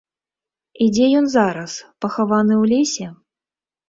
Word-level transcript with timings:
І 0.85 0.85
дзе 0.95 1.05
ён 1.19 1.27
зараз, 1.33 1.75
пахаваны 2.05 2.53
ў 2.61 2.73
лесе? 2.73 3.07